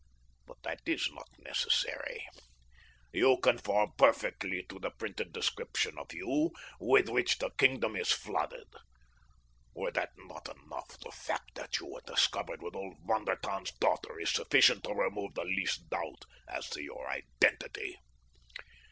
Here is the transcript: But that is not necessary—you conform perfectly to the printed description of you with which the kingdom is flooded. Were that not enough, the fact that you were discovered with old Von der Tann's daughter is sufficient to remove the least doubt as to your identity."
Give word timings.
But 0.47 0.63
that 0.63 0.81
is 0.87 1.11
not 1.11 1.29
necessary—you 1.37 3.37
conform 3.43 3.91
perfectly 3.99 4.63
to 4.67 4.79
the 4.79 4.89
printed 4.89 5.31
description 5.31 5.99
of 5.99 6.11
you 6.11 6.49
with 6.79 7.07
which 7.07 7.37
the 7.37 7.51
kingdom 7.51 7.95
is 7.95 8.11
flooded. 8.11 8.65
Were 9.75 9.91
that 9.91 10.13
not 10.17 10.49
enough, 10.63 10.97
the 11.03 11.11
fact 11.11 11.53
that 11.53 11.79
you 11.79 11.85
were 11.85 12.01
discovered 12.01 12.63
with 12.63 12.75
old 12.75 12.95
Von 13.05 13.25
der 13.25 13.35
Tann's 13.35 13.73
daughter 13.73 14.19
is 14.19 14.31
sufficient 14.31 14.85
to 14.85 14.93
remove 14.95 15.35
the 15.35 15.43
least 15.43 15.87
doubt 15.89 16.25
as 16.47 16.67
to 16.71 16.81
your 16.81 17.07
identity." 17.07 17.99